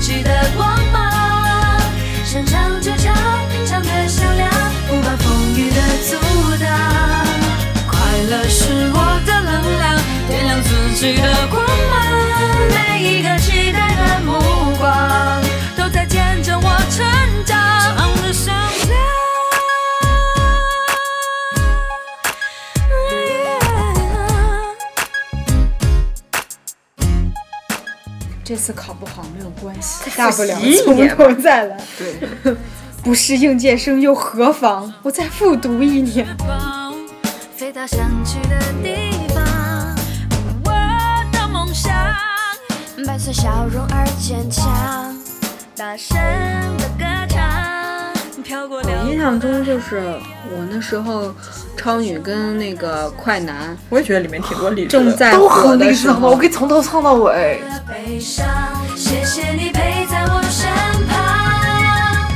[0.00, 1.80] 自己的光芒，
[2.24, 3.12] 想唱就唱，
[3.66, 4.48] 唱得响亮，
[4.86, 6.16] 不怕风雨的阻
[6.62, 6.70] 挡。
[7.88, 7.98] 快
[8.30, 9.98] 乐是我的能量，
[10.28, 11.67] 点亮自己的光
[30.18, 31.76] 大不了从头再来。
[31.96, 32.54] 对，
[33.04, 34.92] 不是应届生又何妨？
[35.02, 36.26] 我再复读一年。
[37.56, 39.96] 飞到想去的地方。
[40.64, 40.72] 我
[41.32, 41.92] 的梦想
[43.06, 45.16] 伴随笑容而坚强，
[45.76, 46.16] 大声
[46.78, 50.02] 的歌唱，飘过辽我印象中就是
[50.50, 51.32] 我那时候
[51.76, 55.04] 超女跟那个快男我也觉得里面挺多励志的。
[55.04, 55.76] 正在的我可，
[56.44, 57.60] 以从头唱到尾。
[57.70, 58.44] 的悲伤，
[59.08, 60.68] 谢谢你陪在我身
[61.06, 61.16] 旁。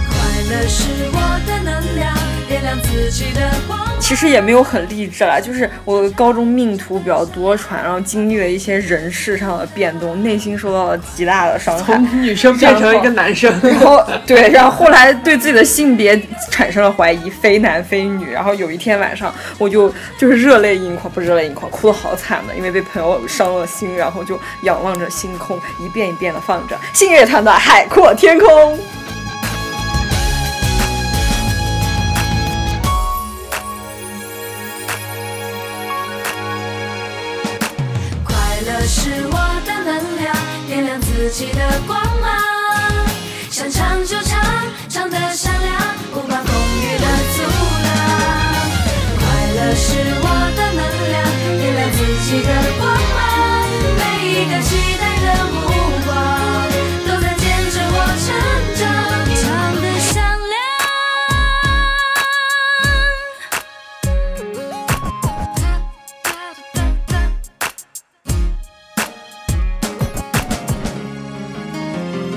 [0.09, 0.17] 快
[0.49, 0.81] 乐是
[1.13, 2.17] 我的能量，
[2.49, 3.92] 点亮自己的光。
[4.03, 11.95] 其实也没有很励志啦，就是我高中命途比较多舛，然后经历了一些人事上的变动，内心受到了极大的伤害。
[11.95, 16.21] 从女生变成一个男生， 然后对，然后后来对自己的性别
[16.51, 18.31] 产生了怀疑，非男非女。
[18.33, 28.49] 然后有一天晚上，我就就是热泪盈眶，不是热泪盈眶，哭得好惨的，因为被朋友伤了心，然后就仰望着星空，一遍一遍的放着信乐团的《海阔天空》。
[41.33, 42.12] 起的光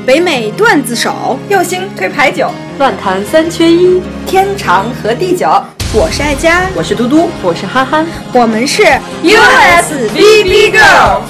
[0.05, 3.99] 北美段子手，右心推牌九，乱弹三缺一。
[4.27, 5.49] 天长和地久。
[5.93, 8.83] 我是爱佳，我是嘟嘟，我是憨憨，我们是
[9.23, 11.21] USBB Girl，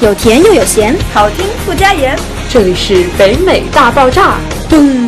[0.00, 2.18] 有甜又有咸，好听不加盐。
[2.48, 4.36] 这里是北美大爆炸。
[4.70, 5.06] 咚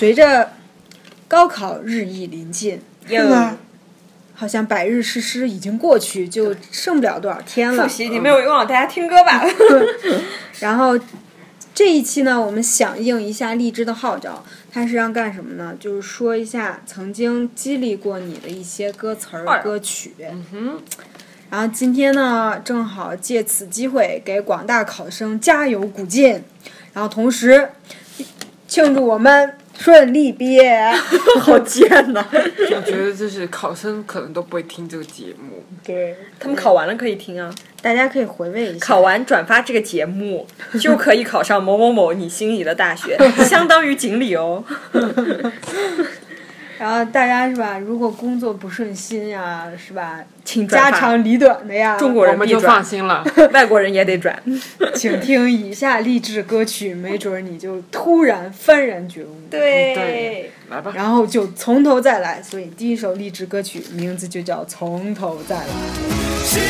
[0.00, 0.52] 随着
[1.28, 3.50] 高考日益临近，哟，
[4.32, 7.88] 好像百日誓师已经过去，就剩不了多少天了复。
[7.90, 9.44] 习已经没有用了，大家听歌吧。
[10.60, 10.98] 然后
[11.74, 15.76] 这一期呢，我们响应一下荔枝的号召，它是让干什么呢？
[15.78, 20.14] 就是说一下曾经激励过你的一些歌词儿、歌曲。
[20.18, 20.82] 嗯哼
[21.50, 26.42] 然后今天呢，正好借此机会给广大考生加油鼓劲，
[26.94, 27.68] 然后同时
[28.66, 30.78] 庆祝我们顺利毕业。
[31.40, 32.24] 好贱呐！
[32.32, 35.64] 我觉得就是考生可能都不会听这个节目。
[35.82, 38.86] 对，他们考完了可以听啊，大家可以回味一下。
[38.86, 40.46] 考完转发这个节目
[40.78, 44.62] 就可以考上某某某你心仪的大学，相当于锦鲤哦。
[46.80, 47.78] 然后大家是吧？
[47.78, 50.20] 如果工作不顺心呀，是吧？
[50.46, 53.22] 请家长里短的呀，中国我们就放，心了。
[53.52, 54.42] 外国人也得转。
[54.94, 60.90] 请听以下励志歌曲，没准儿你就突然幡然觉悟，对，来吧。
[60.94, 62.42] 然后就从头再来。
[62.42, 65.62] 所以第一首励志歌曲名字就叫《从头再来》。
[66.42, 66.62] 心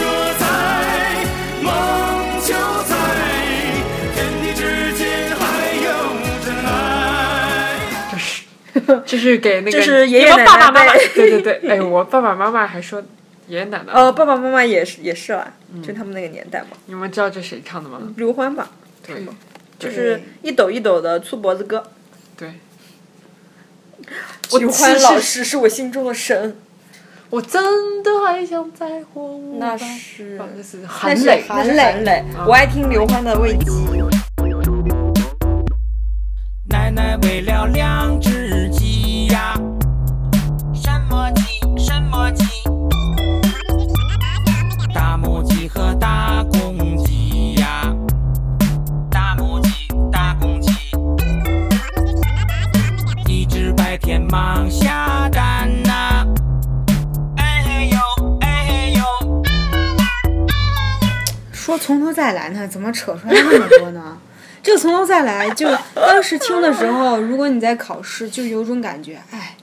[0.00, 0.46] 若在，
[1.60, 1.70] 梦
[2.40, 2.54] 就
[8.84, 13.00] 是这是给那个就是爷爷奶奶爸爸妈妈， 对对对，哎，我爸爸妈妈还说
[13.46, 13.92] 爷爷奶奶。
[13.92, 16.76] 哦，爸爸妈妈也是也是啦，就他们那个年代嘛。
[16.86, 18.00] 你们知道这谁唱的吗？
[18.16, 18.70] 刘欢吧，
[19.06, 19.24] 对
[19.78, 21.84] 就是一抖一抖的粗脖子歌。
[22.36, 22.48] 对，
[24.50, 26.56] 许我其实欢老师是我心中的神。
[27.30, 29.66] 我真的还想再活五百。
[29.66, 30.38] 那是
[30.86, 33.64] 韩磊，韩磊，我爱听刘欢的《慰藉》。
[36.68, 38.43] 奶奶为了两只
[39.28, 39.54] 呀，
[40.74, 41.42] 什么鸡？
[41.78, 42.44] 什么鸡？
[44.92, 47.94] 大母鸡和大公鸡呀，
[49.10, 49.70] 大母鸡，
[50.12, 50.72] 大公鸡。
[53.26, 56.26] 一只白天忙下蛋呐、
[57.36, 57.98] 哎嘿呦，
[58.40, 59.02] 哎嘿呦。
[61.52, 64.18] 说从头再来呢，怎么扯出来那么多呢？
[64.64, 69.56] 这个从头再来，就 当时听的时候，如果你在考试，就有种感觉，哎，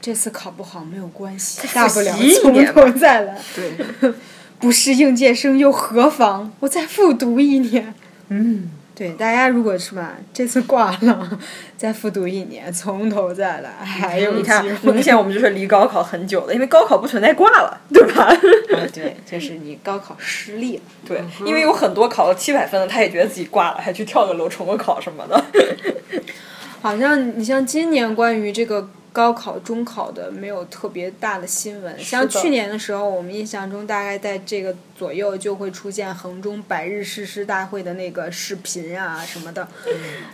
[0.00, 3.40] 这次考不好没有关系，大不了从头再来。
[3.54, 4.12] 对，
[4.58, 6.52] 不是应届生又何妨？
[6.60, 7.94] 我再复读一年。
[8.28, 11.38] 嗯，对，大家如果是吧，这次挂了，
[11.78, 18.24] 再复读一年，从头再来，还有你看明显我们就是离高考很久了，因为高考不存在挂了， 对吧？
[18.24, 18.36] 啊
[18.92, 20.82] 对，就是你高考失利了。
[21.08, 25.42] 对，因为有很多考了七百分的，他也觉得自己挂了，还去跳个楼重个考什么的。
[26.82, 39.68] 好像你像今年关于这个高考、中考的没有特别大的新闻，像去年的时候，我们印象中大概在这个左右就会出现衡中百日誓师大会的那个视频啊什么的。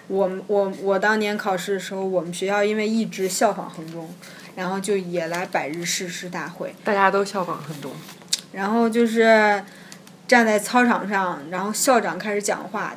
[0.06, 4.08] 我们我我当年考试的时候，我们学校因为一直效仿衡中，
[4.54, 7.90] 然后就也来百日誓师大会，大家都效仿衡中。
[8.52, 9.62] 然后就是
[10.26, 12.96] 站在操场上，然后校长开始讲话，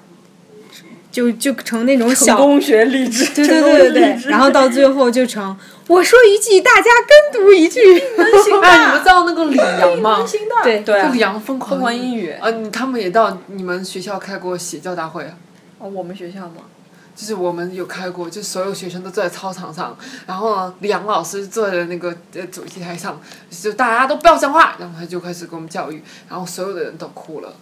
[1.12, 5.58] 就就成那种成小功学励志，对对对对对，然后到最后就成
[5.88, 7.82] 我说一句，大家跟读一句。
[8.62, 10.26] 哎，你们知道那个李阳 吗？
[10.64, 12.48] 对对啊就李阳疯狂疯狂英语啊！
[12.72, 15.34] 他们也到你们学校开过写教大会啊？
[15.80, 16.64] 哦，我们学校吗？
[17.14, 19.96] 就是我们有开过，就所有学生都坐在操场上，
[20.26, 23.20] 然后呢，李阳老师坐在那个呃主席台上，
[23.50, 27.54] 就大家都不要讲话，然后他就开始给我们教育，然后所有的人都哭了，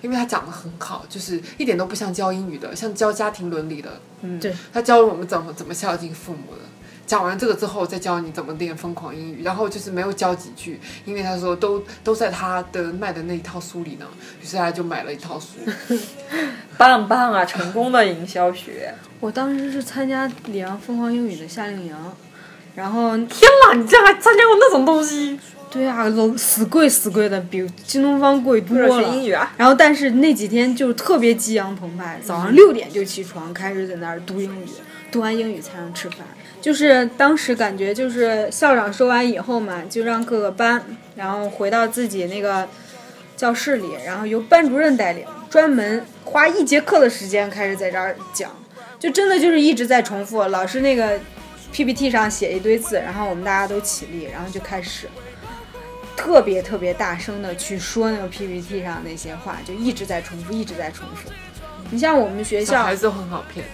[0.00, 6.62] 因为他讲的很好，就是一点都不像教英语的，像教家庭伦理的，嗯，对他教我们怎么怎么孝敬父母的。
[7.08, 14.06] 讲完这个之后，再教你怎么练疯狂英语，然后就是没有教几句，因为他说都都在他的卖的那一套书里呢，
[14.42, 15.56] 于是他就买了一套书。
[16.76, 18.94] 棒棒啊，成功的营销学。
[19.20, 21.96] 我当时是参加里昂疯狂英语的夏令营，
[22.76, 25.40] 然后天哪，你竟然还参加过那种东西？
[25.70, 29.02] 对啊，楼死贵死贵的，比新东方贵多了。
[29.02, 34.66] 英语啊，然后，但是那几天就特别激昂澎湃，早上六点就起床，开始在那儿读英语，
[35.10, 36.20] 读完英语才能吃饭。
[36.60, 40.84] 就是当时感觉就是校长说完以后嘛，就让各个班，
[41.16, 42.68] 然后回到自己那个
[43.36, 48.50] 教室里，然后由班主任带领，专门花一节课的时间开始在这儿讲，
[48.98, 50.42] 就真的就是一直在重复。
[50.44, 51.18] 老师那个
[51.72, 55.08] PPT 上写一堆字，然后我们大家都起立，然后就开始。
[56.16, 61.30] 特别特别大声的去说那个 PPT 上那些话，就一直在重复，一直在重复。
[61.90, 63.64] 你像我们学校，孩子都很好骗。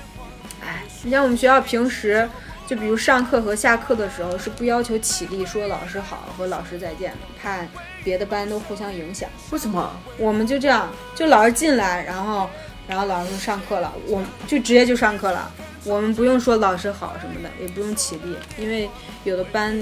[0.62, 2.28] 哎，你像我们学校平时，
[2.66, 7.58] 就比如上课和下课的时候是不要求起立说老师好和老师再见的，怕
[8.02, 9.28] 别的班都互相影响。
[9.50, 9.90] 为什么？
[10.19, 12.48] 我们就这样，就老师进来，然后
[12.89, 15.50] 然后老师就上课了，我们就直接就上课了，
[15.84, 18.89] 我们不用说老师好什么的，也不用起立，因为
[19.24, 19.79] 有的班，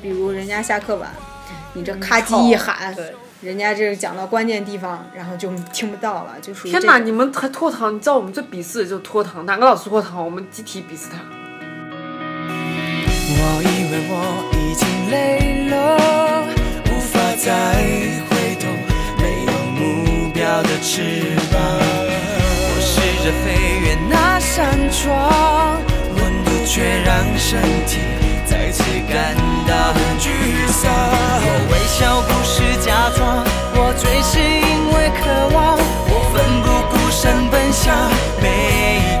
[0.00, 1.10] 比如人家下课晚，
[1.74, 7.94] 你这咔叽一喊，对，人家这个讲到关键地方，然后就听不到了，就属于天哪，你们还拖堂？
[7.94, 11.18] 你知道我们最鄙视的就是拖堂，哪个老师拖堂，我们集体鄙视他。
[14.08, 15.74] 我已经累了，
[16.90, 17.48] 无法再
[18.28, 18.68] 回头，
[19.18, 21.54] 没有目标的翅膀。
[22.68, 23.44] 我试着飞
[23.80, 25.80] 越那扇窗，
[26.14, 27.98] 温度却让身体
[28.44, 29.34] 再次感
[29.66, 30.24] 到很沮
[30.68, 30.92] 丧。
[31.42, 35.24] 我微笑不是假装，我醉是因为渴
[35.56, 37.96] 望，我奋不顾身奔向
[38.42, 38.44] 每
[39.00, 39.16] 一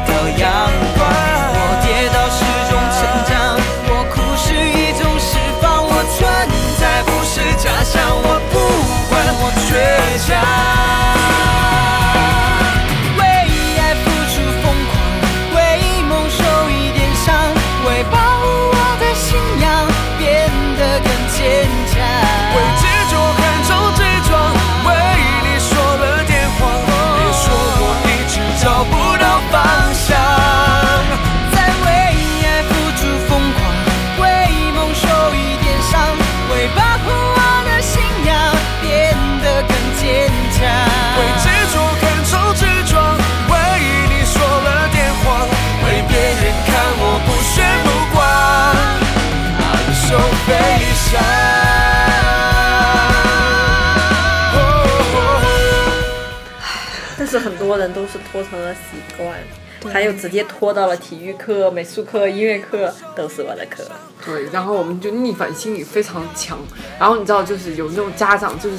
[57.66, 63.82] 多人都是拖成了习惯，还有直接拖到了体育课、美术课、音乐课，都是我的课。
[64.24, 66.56] 对，然后我们就逆反心理非常强。
[66.98, 68.76] 然后你知道，就是有那种家长就是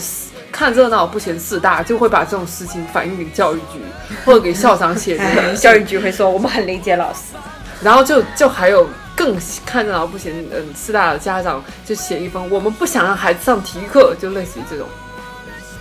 [0.53, 3.81] 看热闹不嫌事大，就会把这种事情反映给教育局
[4.23, 7.35] 或者给校长写这个教育局会说我们很理解老师，
[7.81, 14.87] 然后就就还有更看热闹不嫌嗯事大的家长就写一封，我们不想让孩子上体育课，就类似于这种。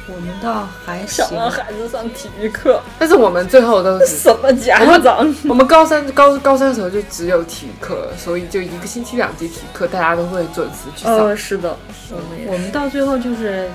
[0.09, 5.35] 我们倒还想行，让孩子上体育课，但是我们最后都是什么家长？
[5.49, 11.17] 我们高三高高三的时候就只有体育课，所以就一个星期两节体育课，大家都会准时去上。
[11.17, 11.77] 呃，是的，
[12.11, 13.69] 我们也我们到最后就是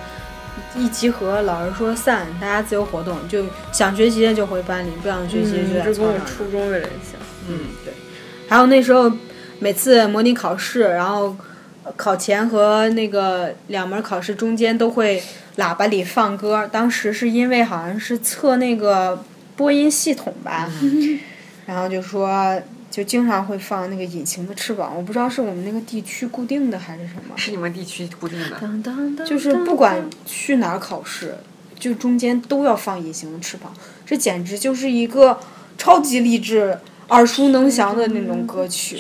[0.75, 6.19] 一集合，老师说散，大家自由活动，就想学习的就回班里，不想学习就在嗯这跟我。
[6.25, 7.19] 初中有点像。
[7.49, 7.93] 嗯，对
[8.47, 9.11] 还有那时候
[9.59, 11.35] 每次模拟考试，然后
[11.95, 15.21] 考前和那个两门考试中间都会
[15.57, 16.67] 喇叭里放歌。
[16.71, 19.23] 当时是因为好像是测那个
[19.55, 20.71] 播音系统吧，
[21.65, 27.35] 然后就说就经常会放那个《隐形的翅膀》，我不知道是我们那个地区固定的还是什么。
[27.35, 29.25] 是你们地区固定的。
[29.25, 31.35] 就是不管去哪儿考试，
[31.79, 33.71] 就中间都要放《隐形的翅膀》，
[34.05, 35.39] 这简直就是一个
[35.77, 36.77] 超级励志、
[37.09, 38.99] 耳熟能详的那种歌曲。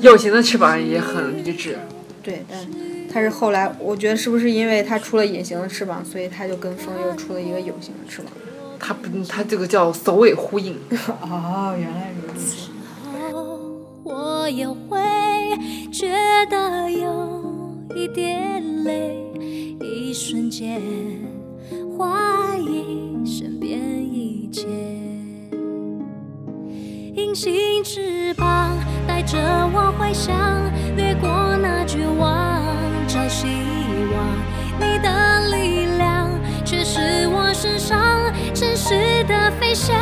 [0.00, 1.78] 有形的翅膀也很励志。
[2.22, 2.66] 对，但
[3.12, 8.30] 他是后来，我觉得是不是因为他出了隐形的翅膀，所以他就跟风又出了一个有形的翅膀？
[8.78, 10.76] 他不，他这个叫首尾呼应。
[11.22, 12.68] 哦，原来如此。
[14.04, 14.98] 我也会
[15.92, 16.08] 觉
[16.48, 19.16] 得有一点累，
[19.82, 20.80] 一瞬间
[21.96, 24.66] 怀疑身边一切。
[27.14, 28.78] 隐形翅膀
[29.18, 29.36] 带着
[29.74, 30.32] 我回想，
[30.94, 31.28] 掠过
[31.60, 32.62] 那绝望，
[33.08, 33.48] 找希
[34.14, 34.24] 望。
[34.78, 36.30] 你的力量
[36.64, 37.98] 却是我身上
[38.54, 39.92] 真实的飞翔。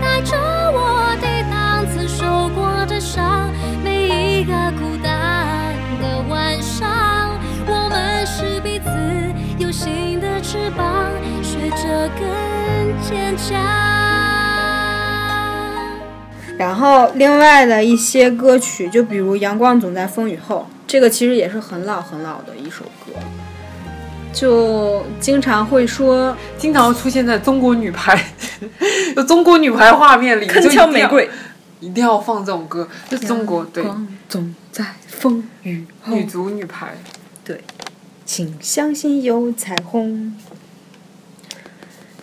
[0.00, 0.38] 带着
[0.72, 3.50] 我抵挡曾受过的伤，
[3.84, 11.10] 每一个孤单的晚上，我们是彼此有形的翅膀，
[11.42, 14.09] 学着更坚强。
[16.60, 23.18] 然后另外的一些歌曲，就比如《阳光总在风雨后》，这个其实也是很老很老的一首歌，
[24.30, 28.22] 就经常会说，经常出现在中国女排，
[29.16, 31.30] 就中国女排画面里，铿锵玫瑰，
[31.80, 36.88] 一定要放这种歌，这是中国对光总在风雨后女，足女排。
[37.42, 37.62] 对。
[38.26, 40.36] 请相信有彩虹。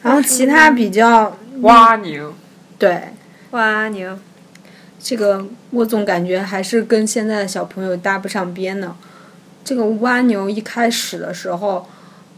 [0.04, 2.36] 然后其他比较蛙牛，
[2.78, 3.02] 对。
[3.52, 4.20] 蛙牛，
[5.00, 8.96] 这个，我总感觉还是跟现在的小朋友搭不上边呢。
[9.64, 11.88] 这个蜗牛一开始的时候，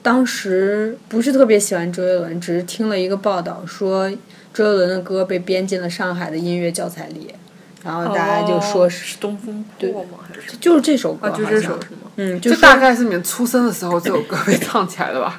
[0.01, 4.09] 当时不是特别喜欢周杰伦，只是听了一个报道说
[4.53, 7.33] 周杰伦的歌被编进了上海的音乐教材里，
[7.83, 10.19] 然后大家就说是、是东风对破吗？
[10.27, 12.11] 还是就是这首歌，啊，就这首是吗？
[12.17, 15.37] 嗯，就就大概是你们出生的时候这首歌被唱起来的吧？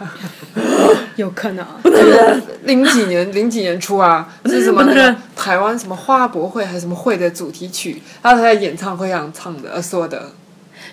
[1.16, 1.66] 有可能。
[2.64, 10.30] 零几年，零几年初啊，是什么那个台湾什么花博会还是什么会的主题曲，然后他在演唱会上唱的，呃说的。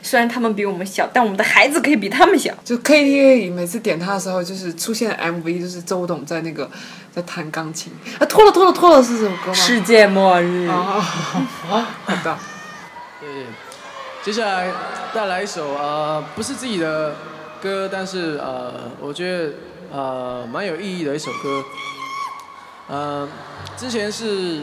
[0.02, 2.54] 虽然他们比我们小，但我们的孩子可以比他们小。
[2.64, 6.70] 就 KTV 里每次点他的时候，就是出现 MV，就是周董在那个
[7.14, 9.54] 在弹钢琴，啊，脱了脱了脱了是这首歌吗？
[9.54, 12.38] 世界末日，啊，好的，
[13.20, 13.46] 对，
[14.24, 14.72] 接下来
[15.14, 17.16] 带来一首呃不是自己的
[17.62, 19.54] 歌，但是呃我觉得
[19.92, 21.64] 呃蛮有意义的一首歌。
[22.90, 23.28] 呃，
[23.76, 24.62] 之前是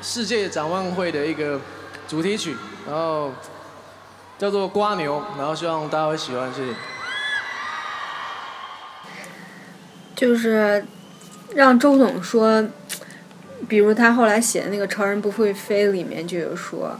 [0.00, 1.60] 世界展望会的一个
[2.06, 2.54] 主题曲，
[2.86, 3.32] 然后
[4.38, 6.72] 叫做《瓜牛》，然后希望大家会喜欢，谢谢。
[10.14, 10.84] 就是
[11.54, 12.64] 让周董说，
[13.68, 16.96] 比如他后来写的那个《超人不会飞》里面就有说，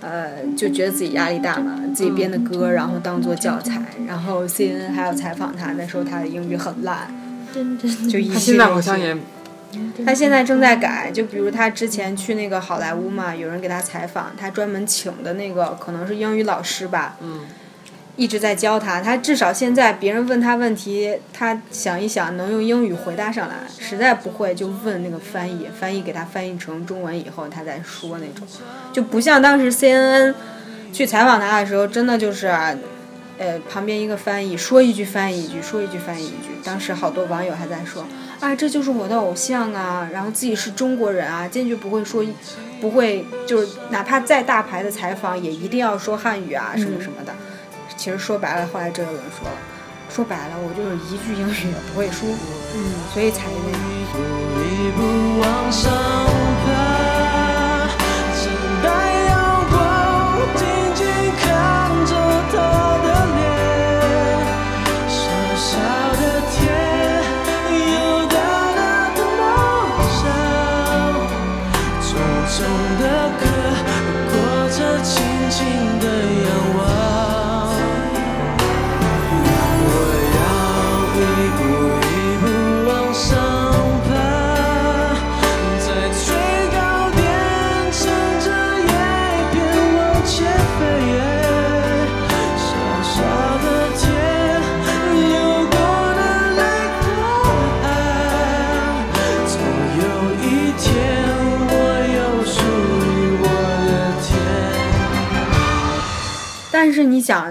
[0.00, 7.14] 呃，就觉得自己压力大嘛，自己编的歌然后当做教材，然后 CNN 还要采访他，那时候他的英语很烂，
[8.10, 9.16] 就一他现在系列剧好像也
[10.04, 17.40] 他现在正在改，就比如他之前去那个好莱坞嘛，有人给他采访，他专门请的那个可能是英语老师吧，嗯，
[18.16, 19.00] 一直在教他。
[19.00, 28.46] 他至少现在别人问他问题，他想一想能用英语回答上来，实在不会就问那个翻译，翻译给他翻译成中文以后他再说那种，
[28.92, 30.34] 就不像当时 CNN
[30.92, 32.52] 去采访他的时候，真的就是。
[33.36, 36.50] 呃，旁边一个翻译说一句翻译一句，说一句翻译一句。
[36.62, 38.06] 当时好多网友还在说，
[38.44, 42.22] 啊，这就是我的偶像啊，然后自己是中国人啊，坚决不会说，
[42.78, 47.34] 不会就是哪怕再大牌的采访也一定要说汉语啊，什么什么的。
[47.96, 49.56] 其实说白了，后来周杰伦说了，
[50.10, 52.28] 说白了，我就是一句英语也不会说，
[52.74, 53.80] 嗯，所以才那样。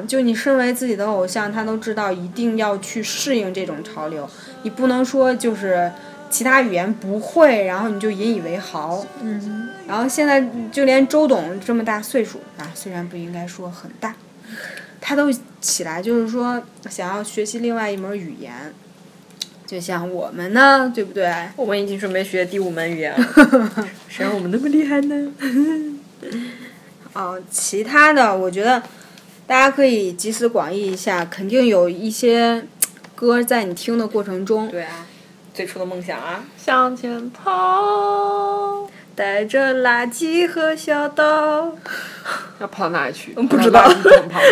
[0.07, 4.29] 就你身为自己的偶像，他都知道一定要去适应这种潮流，
[4.63, 5.91] 你不能说就是
[6.29, 9.05] 其他语言不会，然后你就引以为豪。
[9.21, 9.69] 嗯。
[9.87, 10.41] 然后现在
[10.71, 14.15] 就连周董这么大岁数啊，虽然不应该说很大，
[15.01, 15.29] 他都
[15.59, 18.53] 起来就是说想要学习另外一门语言。
[19.65, 21.33] 就像我们呢，对不对？
[21.55, 23.27] 我们已经准备学第五门语言了，
[24.07, 25.33] 谁让我们那么厉害呢？
[27.13, 28.83] 哦，其他的我觉得
[29.53, 32.65] 大家可以集思广益一下，肯定有一些
[33.13, 35.05] 歌在你听的过程中，对啊，
[35.53, 41.71] 最初的梦想啊，向前跑，带着垃圾和小刀。
[42.59, 43.31] 要跑到哪里去？
[43.33, 43.87] 不知道。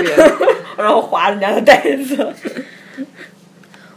[0.78, 2.32] 然后划人家的袋子。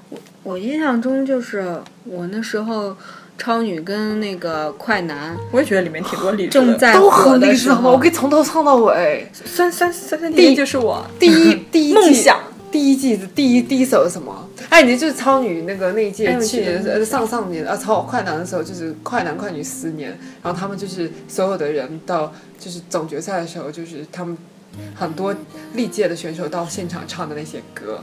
[0.08, 2.96] 我我印象中就是我那时候
[3.36, 6.66] 超女跟那个快男我也觉得里面挺多励志的。
[6.66, 7.80] 正在都火很励志，好吗？
[7.80, 9.26] 的时候我可以从头唱到尾。
[9.32, 14.48] 三三三三第一就是我第一 第一季梦想，第一季的第一第一首是什么？
[14.70, 24.36] 哎，你就是超女那个那一届去年呃上上年啊超快男的时候，就是快男快女十年，然后他们就是所有的人到就是总决赛的时候，就是他们
[24.94, 25.34] 很多
[25.74, 28.00] 历届的选手到现场唱的那些歌。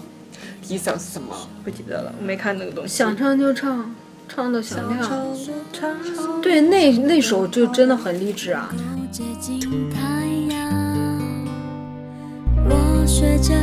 [0.61, 1.35] 第一首是什么？
[1.63, 2.95] 不记得了，我没看那个东西。
[2.95, 3.93] 想唱就唱，
[4.33, 5.09] 唱的响亮。
[6.41, 8.69] 对，那那首就真的很励志啊。
[12.69, 13.53] 我学着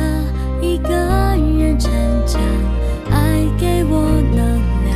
[0.61, 1.91] 一个人成
[2.27, 2.39] 长，
[3.09, 4.05] 爱给我
[4.35, 4.95] 能量。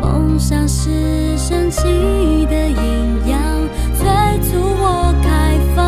[0.00, 0.90] 梦想是
[1.38, 1.82] 神奇
[2.46, 3.38] 的营养，
[3.96, 4.04] 催
[4.42, 5.78] 促我开放。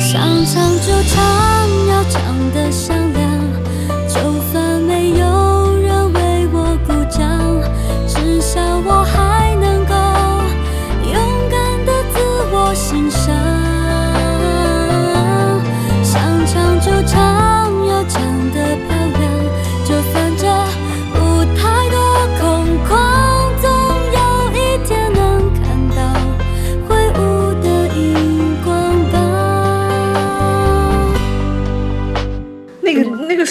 [0.00, 1.22] 想唱就唱，
[1.88, 2.20] 要唱
[2.52, 2.96] 得响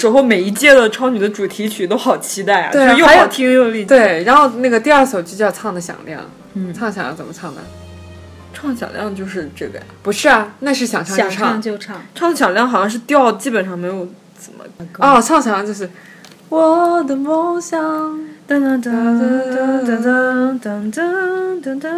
[0.04, 6.20] 时候，每一届的超女的主题曲都好期待啊，对又好听又励志。，对，然后那个第二首就叫《唱的响亮》，
[6.52, 7.62] 嗯，唱响亮怎么唱的？
[8.52, 11.62] 唱响亮就是这个呀，不是啊，那是想唱就想唱唱。
[11.62, 14.06] 就唱，唱响亮好像是调基本上没有
[14.38, 14.64] 怎么。
[14.98, 15.88] 哦，唱响亮就是
[16.50, 17.80] 我的梦想。
[18.46, 20.92] 噔噔噔噔噔噔噔噔
[21.62, 21.88] 噔噔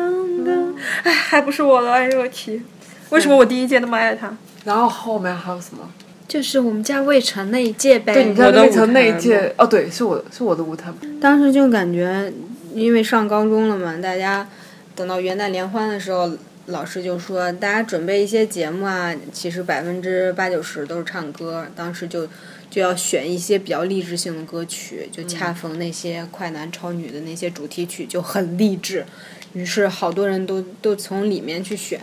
[0.45, 2.63] 噔，哎，还不是我的，哎呦我去！
[3.11, 4.33] 为什么我第一届那么爱他？
[4.65, 5.89] 然后后面还有什么？
[6.29, 8.13] 就是我们家魏晨那一届呗。
[8.13, 10.93] 对，你在我的舞魏晨那一届，哦，对，是我是我的舞台。
[11.21, 12.33] 当时就感觉，
[12.75, 14.49] 因为上高中了嘛，大家
[14.95, 16.31] 等到元旦联欢的时候，
[16.67, 21.65] 老师就说大家准备一些节目啊，其实百分之八九十都是唱歌。
[21.77, 22.27] 当时就
[22.69, 29.07] 就要选一些比较励志性的歌曲，就恰逢那些快男超女的那些主题曲就很励志，
[29.53, 32.01] 于是好多人都都从里面去选。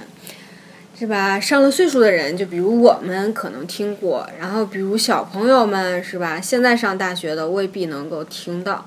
[0.98, 1.40] 是吧？
[1.40, 6.40] 上了岁数的人，就比如我们可能听过，然后比如小朋友们，是吧？
[6.40, 8.86] 现在上大学的未必能够听到。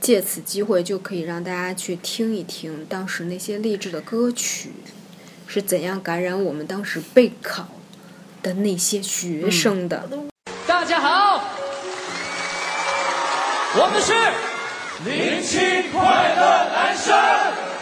[0.00, 4.70] 借此机会，就可以让大家去听一听当时那些励志的歌曲，
[5.46, 7.66] 是怎样感染我们当时备考
[8.42, 10.08] 的那些学生的。
[10.66, 11.44] 大家好，
[13.76, 14.12] 我们是
[15.10, 17.73] 零七快乐男生。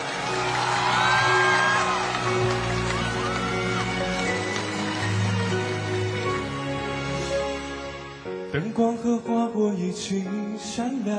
[8.53, 10.27] 灯光和花火一起
[10.59, 11.17] 闪亮，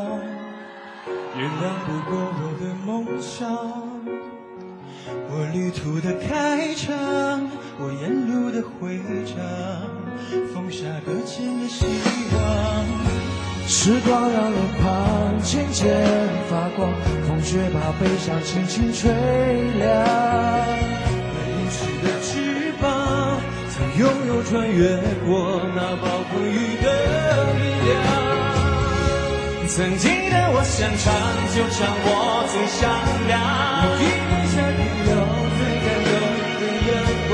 [1.35, 3.49] 原谅不过我的梦想。
[5.31, 6.93] 我旅途的开场，
[7.79, 9.43] 我沿路的徽章，
[10.53, 11.87] 风沙搁浅的希
[12.35, 12.37] 望。
[13.67, 15.89] 时光让脸庞渐渐
[16.47, 16.87] 发光，
[17.27, 19.09] 风雪把悲伤轻轻吹
[19.79, 19.89] 凉。
[21.33, 23.41] 没翅的翅膀，
[23.71, 27.22] 曾拥有穿越过那暴风雨的
[27.83, 28.07] 力量。
[29.67, 31.11] 曾经的我想唱
[31.53, 32.79] 就唱，我最响
[33.27, 33.33] 亮。
[33.83, 35.11] 有一个夏天有
[35.57, 36.09] 最感动
[36.59, 36.91] 的阳
[37.27, 37.31] 光。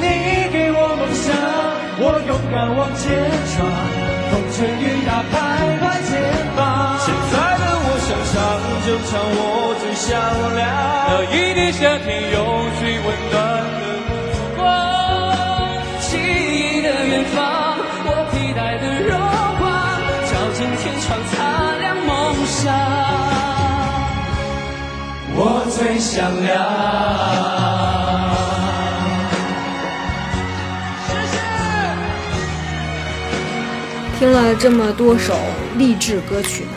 [0.00, 0.04] 你
[0.52, 1.32] 给我梦想，
[1.98, 3.02] 我勇敢往前
[3.50, 3.58] 闯。
[4.30, 5.34] 风吹雨打，拍
[5.80, 6.10] 拍肩
[6.54, 6.60] 膀。
[7.00, 8.32] 现在的我想唱
[8.84, 9.40] 就唱，我
[9.80, 10.06] 最响
[10.54, 10.60] 亮。
[11.08, 12.36] 那一年夏天有
[12.78, 13.34] 最温暖
[25.80, 26.60] 最响亮。
[34.18, 35.34] 听了这么多首
[35.78, 36.72] 励志歌曲呢，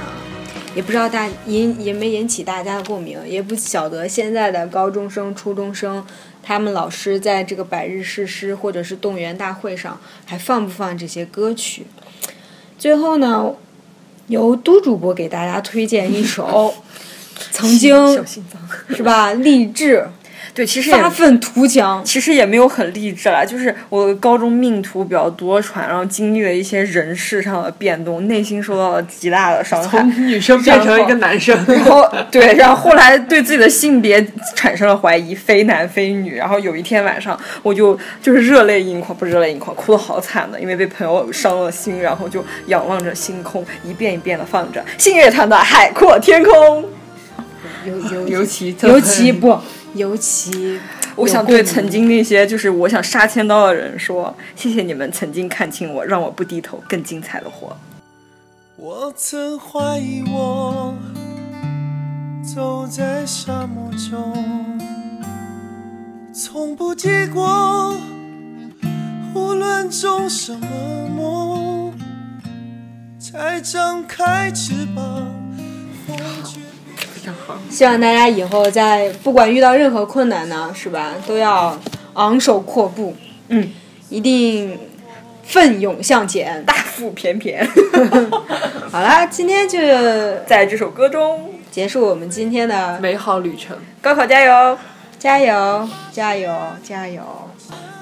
[0.74, 6.06] 也不知道大引也没引起大家的共鸣，也不晓得现在的高中生、初中生，
[6.42, 11.86] 他们老师在这个百日誓师或者是动员大会上还放不放这些歌曲。
[12.80, 13.52] 最后呢，
[14.28, 16.74] 由都主播给大家推荐一首
[17.52, 18.62] 曾经小心脏。
[18.96, 20.06] 是吧励志、
[20.54, 30.00] 对，其实发愤图强，其实也没有很励志啦，就是我高中命途比较多舛，然后经历了一些人事上的变动，内心受到了极大的伤害。
[30.00, 34.26] 从女生变成一个男生， 然后对，然后后来对自己的性别
[34.56, 36.36] 产生了怀疑，非男非女。
[36.36, 46.84] 然后有一天晚上，我就就是热泪盈眶，不是热泪盈眶，哭的好惨的，因为被朋友伤了心，然后就仰望着星空，一遍一遍的放着信乐团的《海阔天空》。
[47.86, 49.60] 尤尤尤其尤其不
[49.96, 50.80] 尤其，
[51.16, 57.76] 我想对曾经那些就是我想杀千刀的人说，谢谢你们曾经看清我，让我不低头，更精彩的活。
[58.76, 60.96] 我曾怀疑我
[62.56, 64.34] 走在沙漠中，
[66.34, 67.96] 从不结果，
[69.36, 70.68] 无论种什么
[71.16, 71.94] 梦，
[73.20, 75.28] 才张开翅膀，
[77.70, 81.78] 希望大家以后在不管遇到任何困难呢，是吧，都要
[82.14, 83.16] 昂首阔步，
[83.50, 83.72] 嗯，
[84.10, 84.78] 一定
[85.44, 86.64] 奋勇向前。
[86.66, 87.68] 大腹便便，
[88.92, 89.80] 好啦，今天就
[90.46, 93.76] 在这首歌中，结束我们今天的美好旅程。
[94.02, 94.78] 高考加油！
[95.18, 97.22] 加油，加油，加油！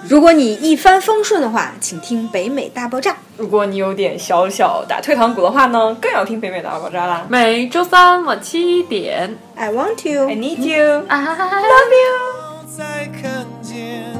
[0.10, 3.16] 如果你一帆风顺的话，请听北美大爆炸。
[3.38, 7.26] 如果你有点小小打退堂鼓的话呢，更要听北美大爆炸啦。
[7.30, 11.04] 每周三晚七点，I want you, I need you。
[11.08, 12.42] I love you。
[12.78, 14.11] 再看见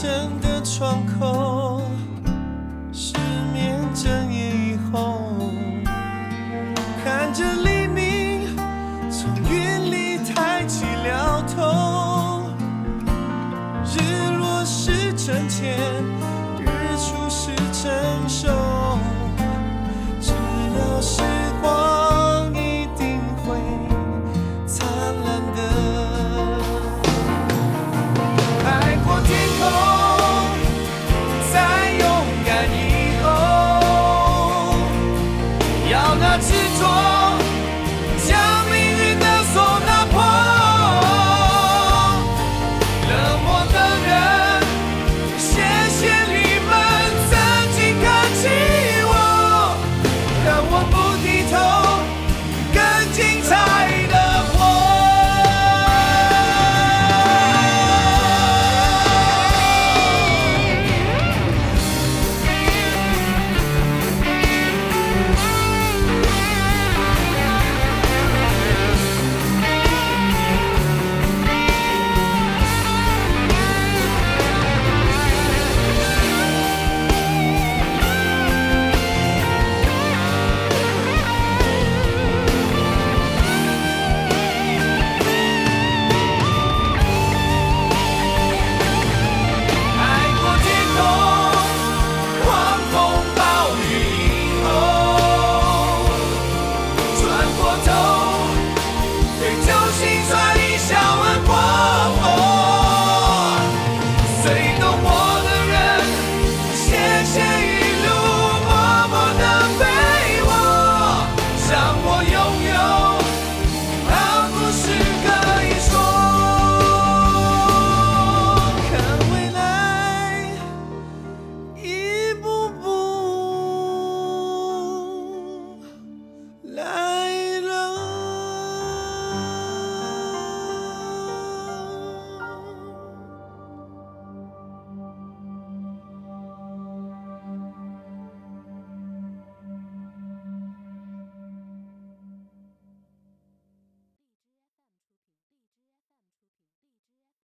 [0.00, 1.59] 凌晨的窗口，